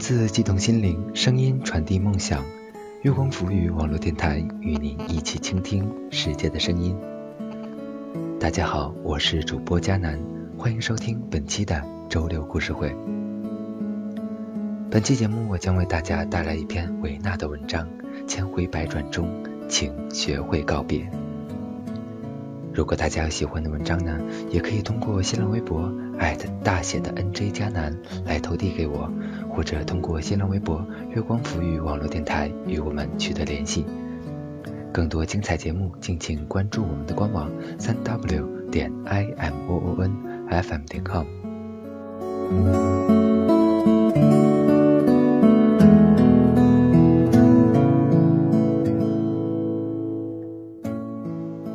[0.00, 2.42] 字激动心灵，声音传递梦想。
[3.02, 6.96] 月光浮语网络电台与您一起倾听世界的声音。
[8.40, 10.18] 大家好，我是主播佳楠，
[10.56, 12.96] 欢迎收听本期的周六故事会。
[14.90, 17.86] 本期节目我将为大家带来一篇维纳的文章，
[18.26, 19.28] 《千回百转中，
[19.68, 21.00] 请学会告别》。
[22.72, 27.94] 如果大家有喜欢的文章呢，也可以通过新浪微博艾特大写的 NJ 加南
[28.24, 29.12] 来投递给我，
[29.60, 33.84] 或者通过新浪微博月光浮语网络电台与我们取得联系。
[34.90, 41.26] 更多精彩节目，敬请关注我们的官网三 w 点 i m o o n f m 点 com。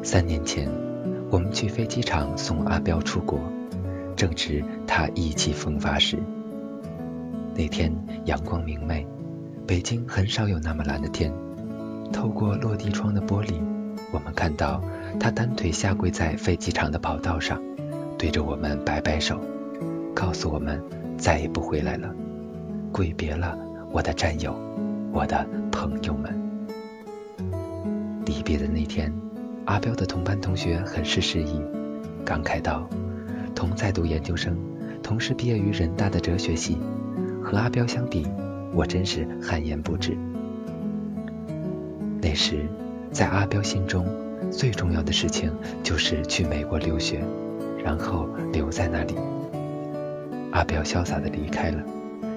[0.01, 0.67] 三年前。
[1.29, 3.39] 我们去飞机场送阿彪出国，
[4.15, 6.17] 正值他意气风发时。
[7.57, 7.89] 那天
[8.25, 9.07] 阳光明媚，
[9.65, 11.31] 北京很少有那么蓝的天。
[12.11, 13.53] 透过落地窗的玻璃，
[14.11, 14.83] 我们看到
[15.19, 17.61] 他单腿下跪在飞机场的跑道上，
[18.17, 19.39] 对着我们摆摆手，
[20.13, 20.83] 告诉我们
[21.17, 22.13] 再也不回来了，
[22.91, 23.57] 跪别了，
[23.91, 24.53] 我的战友，
[25.13, 26.33] 我的朋友们。
[28.25, 29.11] 离别的那天。
[29.65, 31.59] 阿彪的同班同学很是失意，
[32.23, 32.87] 感慨道
[33.55, 34.55] ：“同在读研究生，
[35.01, 36.77] 同时毕业于人大的哲学系，
[37.45, 38.25] 和阿彪相比，
[38.73, 40.17] 我真是汗颜不止。”
[42.19, 42.65] 那时，
[43.11, 44.03] 在阿彪心中，
[44.49, 45.51] 最重要的事情
[45.83, 47.23] 就是去美国留学，
[47.83, 49.13] 然后留在那里。
[50.51, 51.83] 阿彪潇洒地离开了，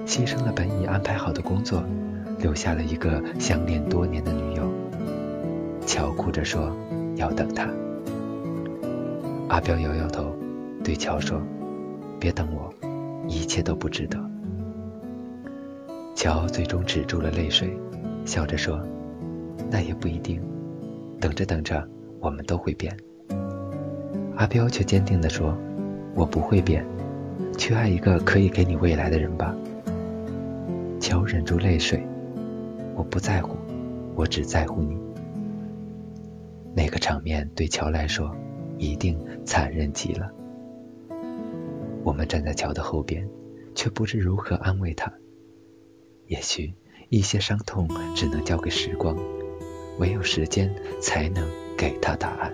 [0.05, 1.83] 牺牲了本已安排好的工作，
[2.37, 4.71] 留下了一个相恋多年的女友。
[5.87, 6.71] 乔哭着说。
[7.15, 7.69] 要等他。
[9.49, 10.33] 阿彪摇摇头，
[10.81, 11.41] 对乔说
[12.17, 12.73] ：“别等我，
[13.27, 14.17] 一切都不值得。”
[16.19, 17.73] 乔最终止住了泪水，
[18.25, 18.77] 笑着说
[19.71, 20.41] ：“那也不一定，
[21.17, 21.81] 等着等着，
[22.19, 22.93] 我们都会变。”
[24.35, 25.57] 阿彪却坚定地说
[26.13, 26.85] ：“我不会变，
[27.57, 29.55] 去爱一个可以给你未来的人吧。”
[30.99, 32.05] 乔忍住泪水
[32.97, 33.55] ：“我不在乎，
[34.13, 34.97] 我只在乎你。”
[36.75, 38.35] 那个场面对乔来说
[38.77, 40.29] 一定残忍极了。
[42.03, 43.25] 我们站在乔的后边，
[43.73, 45.09] 却不知如何安慰他。
[46.29, 46.71] 也许
[47.09, 49.17] 一些伤痛只能交给时光，
[49.97, 51.43] 唯有时间才能
[51.75, 52.53] 给他答案。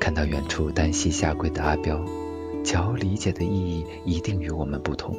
[0.00, 2.04] 看到远处单膝下跪的阿彪，
[2.64, 5.16] 乔理解的意义一定与我们不同，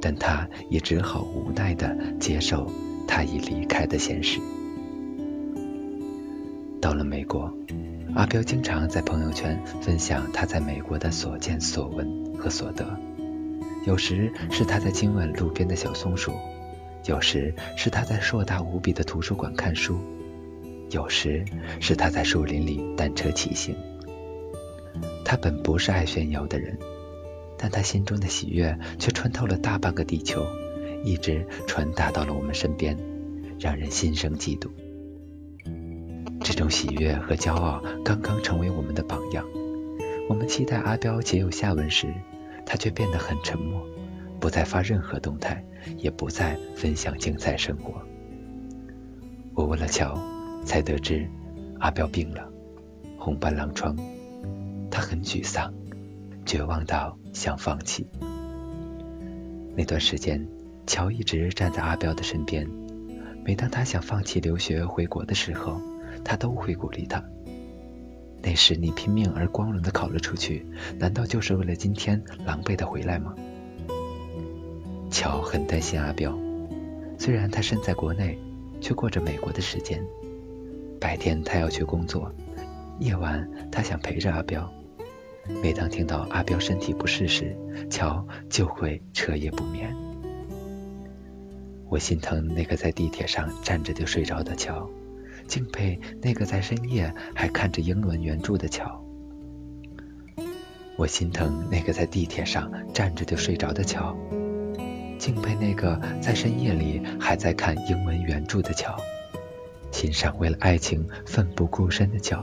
[0.00, 2.70] 但他也只好无奈地接受
[3.08, 4.38] 他已离开的现实。
[6.80, 7.52] 到了美国，
[8.14, 12.96] 阿彪经常在朋友圈分享他在美国的所见所闻和所得。
[13.84, 16.32] 有时是他在亲吻路边的小松鼠，
[17.06, 19.98] 有时是他在硕大无比的图书馆看书，
[20.90, 21.44] 有时
[21.80, 23.74] 是他在树林里单车骑行。
[25.24, 26.78] 他本不是爱炫耀的人，
[27.58, 30.46] 但他心中的喜悦却穿透了大半个地球，
[31.02, 32.96] 一直传达到了我们身边，
[33.58, 34.68] 让人心生嫉妒。
[36.40, 39.44] 这种喜悦和骄傲刚刚成为我们的榜样。
[40.28, 42.12] 我们期待阿彪结有下文时，
[42.64, 43.86] 他却变得很沉默，
[44.40, 45.64] 不再发任何动态，
[45.98, 48.02] 也不再分享精彩生活。
[49.54, 50.18] 我问了乔，
[50.64, 51.28] 才得知
[51.78, 52.48] 阿彪病了，
[53.18, 53.96] 红斑狼疮。
[54.90, 55.72] 他很沮丧，
[56.44, 58.06] 绝望到想放弃。
[59.76, 60.46] 那段时间，
[60.86, 62.68] 乔一直站在阿彪的身边，
[63.44, 65.80] 每当他想放弃留学回国的时候。
[66.24, 67.24] 他都会鼓励他。
[68.42, 70.66] 那时你拼命而光荣的考了出去，
[70.98, 73.34] 难道就是为了今天狼狈的回来吗？
[75.10, 76.36] 乔很担心阿彪，
[77.18, 78.36] 虽然他身在国内，
[78.80, 80.04] 却过着美国的时间。
[80.98, 82.32] 白天他要去工作，
[82.98, 84.68] 夜晚他想陪着阿彪。
[85.62, 87.56] 每当听到阿彪身体不适时，
[87.90, 89.94] 乔就会彻夜不眠。
[91.88, 94.88] 我心疼那个在地铁上站着就睡着的乔。
[95.52, 99.04] 敬佩那个在深夜还看着英文原著的乔，
[100.96, 104.16] 我心疼那个在地铁上站着就睡着的乔，
[105.18, 108.96] 敬佩那个在深夜里还在看英文原著的乔，
[109.90, 112.42] 欣赏为了爱情奋不顾身的乔。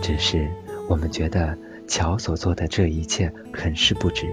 [0.00, 0.50] 只是
[0.88, 4.26] 我们觉得乔所做的这一切很是不值。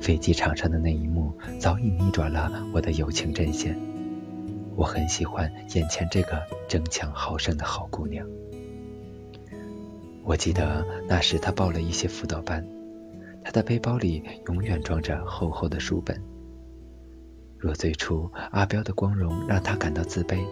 [0.00, 3.76] 飞机场上的那一幕早已逆转了我的友情阵线。
[4.74, 8.26] 我很喜欢眼前这个争强好胜的好姑娘。
[10.24, 12.66] 我记得那时她报了一些辅导班，
[13.44, 16.22] 她的背包里永远装着厚厚的书本。
[17.58, 20.44] 若最初阿彪的光荣让她感到自卑，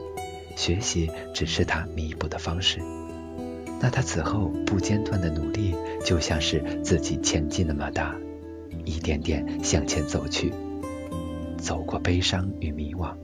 [0.57, 2.81] 学习只是她弥补的方式，
[3.81, 5.75] 那她此后不间断的努力
[6.05, 8.15] 就像是自己前进的马达，
[8.85, 10.53] 一点点向前走去，
[11.59, 13.15] 走过悲伤与迷惘，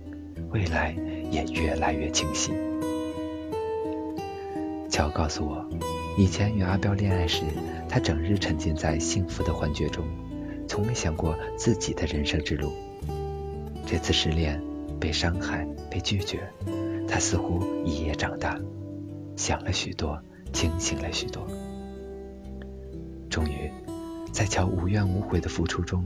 [0.51, 0.97] 未来
[1.31, 2.53] 也越来越清晰。
[4.89, 5.65] 乔告诉我，
[6.17, 7.43] 以前与阿彪恋爱时，
[7.89, 10.05] 他整日沉浸在幸福的幻觉中，
[10.67, 12.73] 从没想过自己的人生之路。
[13.85, 14.61] 这次失恋，
[14.99, 16.49] 被伤害，被拒绝，
[17.07, 18.59] 他似乎一夜长大，
[19.37, 20.19] 想了许多，
[20.53, 21.47] 清醒了许多。
[23.29, 23.71] 终于，
[24.33, 26.05] 在乔无怨无悔的付出中，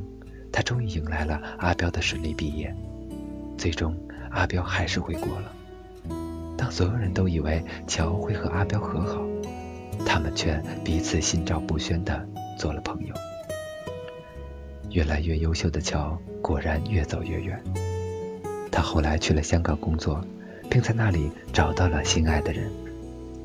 [0.51, 2.75] 他终于迎来了阿彪的顺利毕业。
[3.57, 3.95] 最终，
[4.31, 5.53] 阿彪还是回国了。
[6.57, 9.23] 当所有人都以为乔会和阿彪和好，
[10.07, 12.27] 他们却彼此心照不宣地
[12.59, 13.15] 做了朋友。
[14.91, 17.63] 越来越优秀的乔果然越走越远。
[18.73, 20.25] 他后来去了香港工作，
[20.69, 22.71] 并在那里找到了心爱的人，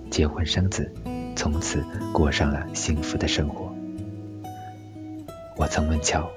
[0.09, 0.91] 结婚生子，
[1.35, 1.83] 从此
[2.13, 3.73] 过上了幸福的生活。
[5.57, 6.29] 我曾问乔，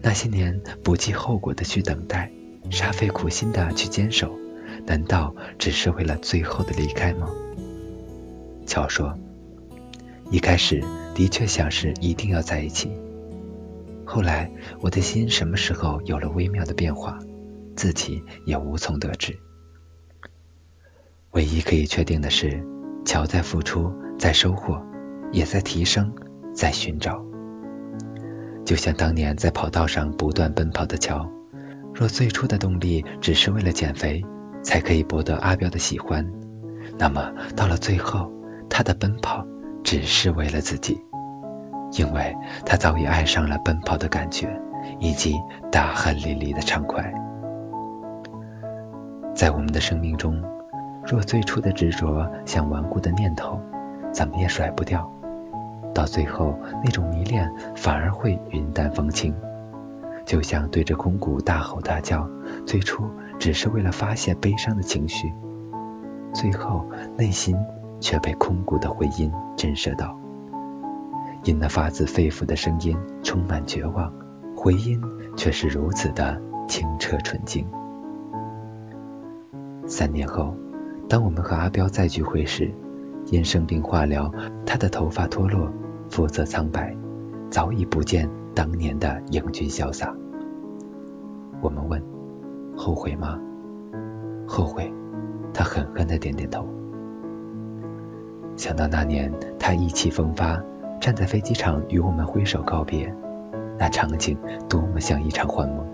[0.00, 2.30] 那些年不计后果的去等待，
[2.70, 4.38] 煞费苦心的去坚守，
[4.86, 7.28] 难道只是为了最后的离开吗？
[8.66, 9.16] 乔说，
[10.30, 10.82] 一开始
[11.14, 12.90] 的确想是一定要在一起。
[14.04, 14.50] 后来，
[14.80, 17.18] 我的心什么时候有了微妙的变化，
[17.76, 19.38] 自己也无从得知。
[21.32, 22.62] 唯一可以确定的是，
[23.04, 24.82] 乔在付出，在收获，
[25.30, 26.10] 也在提升，
[26.54, 27.22] 在寻找。
[28.64, 31.30] 就像当年在跑道上不断奔跑的乔，
[31.98, 34.24] 若最初的动力只是为了减肥，
[34.62, 36.24] 才可以博得阿彪的喜欢，
[36.96, 38.30] 那么到了最后，
[38.70, 39.44] 他的奔跑
[39.82, 40.96] 只是为了自己。
[41.98, 44.48] 因为他早已爱上了奔跑的感觉，
[45.00, 45.34] 以及
[45.72, 47.12] 大汗淋漓的畅快。
[49.34, 50.40] 在我们的生命中，
[51.04, 53.60] 若最初的执着像顽固的念头，
[54.12, 55.12] 怎么也甩不掉，
[55.92, 59.34] 到最后那种迷恋反而会云淡风轻。
[60.28, 62.28] 就像对着空谷大吼大叫，
[62.66, 63.02] 最初
[63.38, 65.32] 只是为了发泄悲伤的情绪，
[66.34, 66.84] 最后
[67.16, 67.56] 内心
[67.98, 70.14] 却被空谷的回音震慑到。
[71.44, 74.12] 因那发自肺腑的声音充满绝望，
[74.54, 75.00] 回音
[75.34, 76.38] 却是如此的
[76.68, 77.66] 清澈纯净。
[79.86, 80.54] 三年后，
[81.08, 82.70] 当我们和阿彪再聚会时，
[83.28, 84.30] 因生病化疗，
[84.66, 85.72] 他的头发脱落，
[86.10, 86.94] 肤色苍白，
[87.48, 90.12] 早已不见当年的英俊潇洒。
[91.62, 92.02] 我们问：
[92.76, 93.38] 后悔吗？
[94.48, 94.92] 后悔。
[95.54, 96.66] 他狠狠地点点头。
[98.56, 100.60] 想到那年他意气风发。
[101.00, 103.14] 站在飞机场与我们挥手告别，
[103.78, 104.36] 那场景
[104.68, 105.86] 多么像一场幻梦，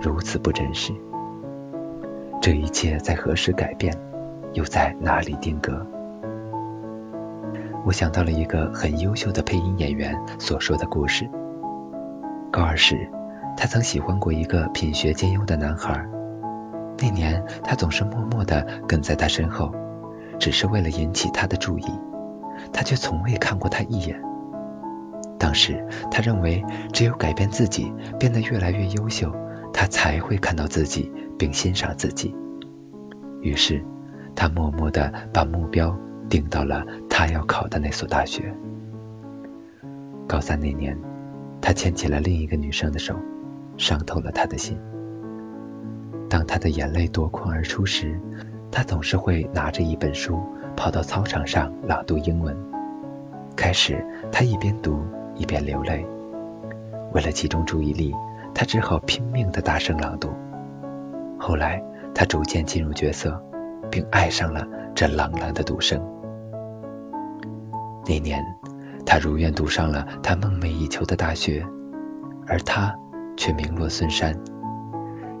[0.00, 0.94] 如此不真实。
[2.40, 3.94] 这一切在何时改变，
[4.54, 5.86] 又在哪里定格？
[7.84, 11.28] 我想到了一个很优秀的配音演员所说的故事。
[12.58, 13.08] 高二时，
[13.56, 16.04] 他曾喜欢过一个品学兼优的男孩，
[16.98, 19.72] 那年他总是默默地跟在他身后，
[20.40, 21.84] 只是为了引起他的注意。
[22.72, 24.20] 他却从未看过他一眼。
[25.38, 29.32] 当时他认为，只有改变自己，变得越来越优秀，
[29.72, 32.34] 他才会看到自己并欣赏自己。
[33.40, 33.80] 于是，
[34.34, 35.96] 他默默地把目标
[36.28, 38.52] 定到了他要考的那所大学。
[40.26, 40.98] 高三那年，
[41.60, 43.14] 他牵起了另一个女生的手，
[43.76, 44.78] 伤透了他的心。
[46.28, 48.20] 当他的眼泪夺眶而出时，
[48.70, 50.40] 他总是会拿着一本书。
[50.76, 52.56] 跑到操场上朗读英文。
[53.56, 55.02] 开始，他一边读
[55.34, 56.06] 一边流泪。
[57.12, 58.14] 为了集中注意力，
[58.54, 60.28] 他只好拼命的大声朗读。
[61.36, 61.82] 后来，
[62.14, 63.42] 他逐渐进入角色，
[63.90, 66.00] 并爱上了这朗朗的读声。
[68.06, 68.40] 那年，
[69.10, 71.66] 他如愿读上了他梦寐以求的大学，
[72.46, 72.94] 而他
[73.38, 74.38] 却名落孙山。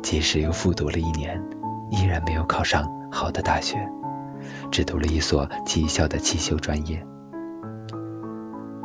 [0.02, 1.38] 即使又复读了一年，
[1.90, 3.76] 依然没有考上好的大学。
[4.70, 7.04] 只读了一所技校的汽修专业。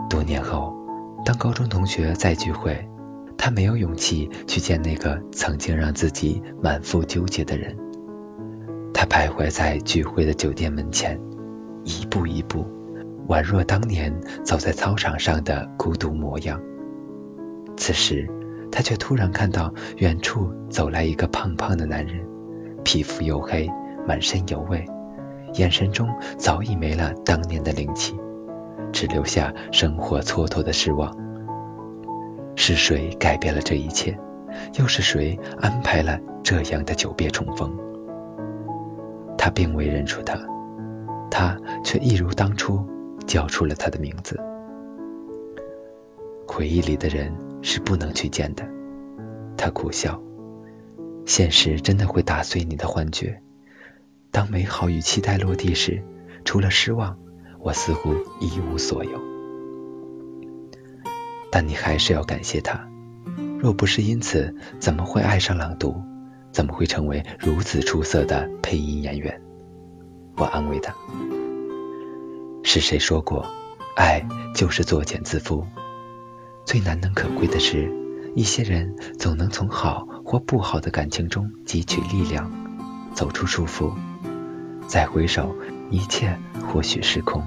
[0.10, 0.76] 多年后，
[1.24, 2.86] 当高中同学再聚会，
[3.38, 7.74] 他没有勇气去见那个曾经让自己满腹纠结的人。
[8.94, 11.18] 他徘徊在聚会的酒店门前，
[11.86, 12.66] 一步一步，
[13.28, 14.14] 宛若当年
[14.44, 16.60] 走在操场上的孤独模样。
[17.78, 18.30] 此时，
[18.72, 22.26] 他却突然看到远处走来一个胖胖的男人，
[22.84, 23.70] 皮肤黝黑，
[24.08, 24.86] 满身油味。
[25.56, 28.16] 眼神中早已没了当年的灵气，
[28.92, 31.16] 只留下生活蹉跎的失望。
[32.56, 34.18] 是谁改变了这一切？
[34.80, 37.76] 又是谁安排了这样的久别重逢？
[39.38, 40.40] 他并未认出他，
[41.30, 42.84] 他却一如当初
[43.26, 44.40] 叫出了他的名字。
[46.48, 48.68] 回忆里的人是不能去见的。
[49.58, 50.22] 他苦笑，
[51.26, 53.42] 现实真的会打碎你的幻觉。
[54.32, 56.04] 当美好与期待落地时，
[56.44, 57.18] 除了失望，
[57.60, 59.12] 我似乎一无所有。
[61.52, 62.88] 但你还是要感谢他。
[63.60, 65.96] 若不是因此，怎么会爱上朗读？
[66.52, 69.42] 怎么会成为如此出色的配音演员？
[70.36, 70.94] 我安慰他。
[72.66, 73.46] 是谁说过，
[73.96, 75.66] 爱就是作茧自缚？
[76.66, 77.94] 最难能可贵的是，
[78.36, 82.50] 一些人总能从好或不好的感情中汲取力量，
[83.14, 83.92] 走出束缚。
[84.88, 85.56] 再回首，
[85.92, 87.44] 一切或许失控，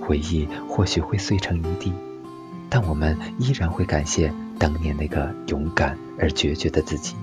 [0.00, 1.92] 回忆或许会碎成一地，
[2.70, 4.32] 但我们依然会感谢。
[4.58, 7.14] 当年那个勇敢而决绝的自己，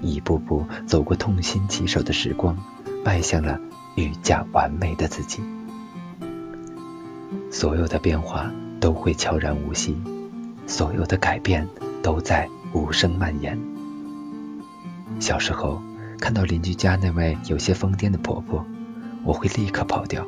[0.00, 2.56] 一步步走过痛心疾首的时光，
[3.04, 3.58] 迈向了
[3.96, 5.42] 愈加完美的自己。
[7.50, 10.00] 所有的变化都会悄然无息，
[10.66, 11.66] 所有的改变
[12.02, 13.58] 都在无声蔓延。
[15.18, 15.82] 小时候
[16.20, 18.64] 看到邻居家那位有些疯癫的婆婆，
[19.24, 20.24] 我会立刻跑掉，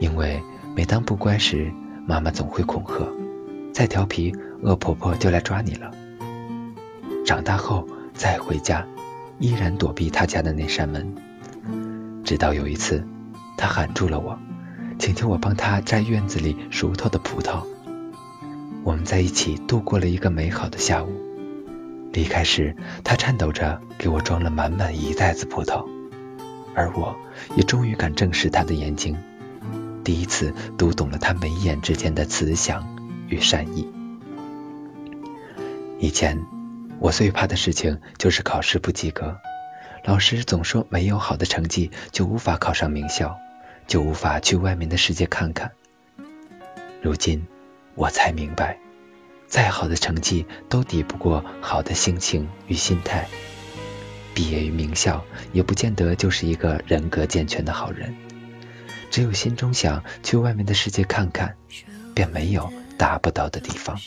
[0.00, 0.42] 因为
[0.74, 1.72] 每当不乖时，
[2.06, 3.06] 妈妈总会恐吓。
[3.72, 5.90] 再调皮，恶婆婆就来抓你了。
[7.24, 8.86] 长大后再回家，
[9.38, 11.14] 依然躲避她家的那扇门。
[12.24, 13.06] 直到有一次，
[13.56, 14.38] 她喊住了我，
[14.98, 17.64] 请求我帮她摘院子里熟透的葡萄。
[18.82, 21.12] 我们在一起度过了一个美好的下午。
[22.12, 25.86] 离开时，她颤抖着给我装了满满一袋子葡萄，
[26.74, 27.16] 而我
[27.56, 29.16] 也终于敢正视她的眼睛，
[30.04, 32.86] 第一次读懂了她眉眼之间的慈祥。
[33.26, 33.90] 与善意。
[35.98, 36.44] 以前
[37.00, 39.38] 我最怕的事情就是考试不及格，
[40.04, 43.38] 老师总说没有好的成绩就无法考上名校，
[43.86, 45.72] 就无法去外面的世界看看。
[47.02, 47.46] 如今
[47.94, 48.78] 我才明白，
[49.46, 53.28] 再好的成绩都抵不过好的心情与心态。
[54.34, 58.14] 毕业于名校也不见得就是一个人格健全的好人，
[59.10, 61.56] 只有心中想去外面的世界看看，
[62.14, 62.72] 便没有。
[62.96, 63.98] 达不到的地方。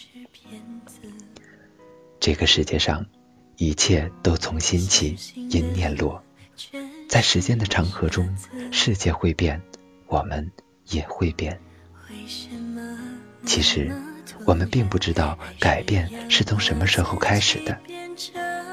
[2.21, 3.05] 这个世界上，
[3.57, 6.23] 一切都从心起，因念落。
[7.07, 8.35] 在时间的长河中，
[8.71, 9.61] 世界会变，
[10.07, 10.51] 我们
[10.89, 11.59] 也会变。
[13.45, 13.91] 其实，
[14.45, 17.77] 我们并不知道改变是从什么时候开始的，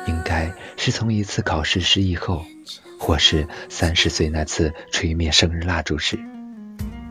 [0.06, 2.44] 应该是从一次考试失意后，
[2.98, 6.18] 或是三十岁那次吹灭生日蜡烛时，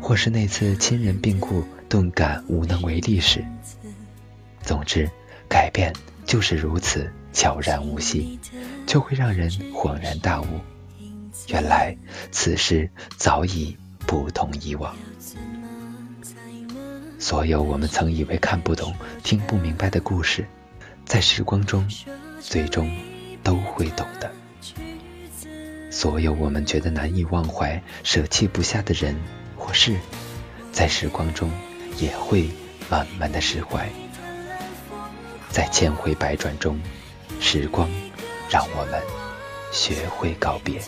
[0.02, 1.64] 或是那次亲人病故。
[1.90, 3.46] 顿感无能为力时，
[4.64, 5.08] 总之，
[5.48, 5.94] 改变
[6.26, 8.40] 就是如此悄然无息，
[8.88, 10.48] 就会让人恍然大悟。
[11.48, 11.96] 原来
[12.32, 14.96] 此事早已不同以往。
[17.20, 20.46] 所有我们曾以为看不懂、听不明白的故事，
[21.06, 21.88] 在时光中，
[22.40, 22.90] 最终
[23.44, 24.32] 都会懂的。
[25.90, 29.16] 所有我们觉得难以忘怀、舍弃不下的人
[29.56, 29.96] 或事，
[30.72, 31.50] 在时光中。
[32.00, 32.50] 也会
[32.90, 33.88] 慢慢的释怀，
[35.52, 36.80] 在千回百转中，
[37.40, 37.88] 时光
[38.50, 39.00] 让我们
[39.72, 40.82] 学会告别。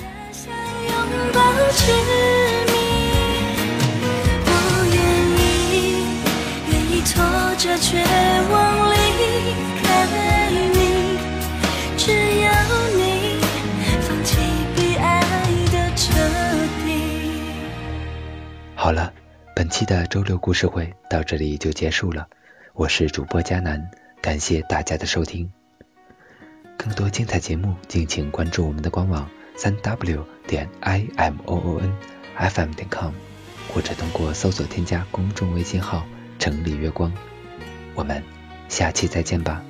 [18.75, 19.11] 好了。
[19.55, 22.27] 本期的周六故事会到这里就结束了，
[22.73, 23.89] 我是主播佳南，
[24.21, 25.49] 感谢大家的收听。
[26.77, 31.93] 更多精彩节目，敬请关注我们的官网三 w 点 i m o o n
[32.35, 33.11] f m 点 com，
[33.73, 36.05] 或者通过搜索添加公众微信号
[36.39, 37.11] “城里月光”。
[37.95, 38.23] 我们
[38.67, 39.63] 下期再见吧。